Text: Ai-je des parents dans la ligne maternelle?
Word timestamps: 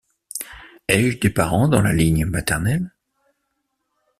Ai-je 0.87 1.19
des 1.19 1.29
parents 1.29 1.67
dans 1.67 1.83
la 1.83 1.93
ligne 1.93 2.25
maternelle? 2.25 2.91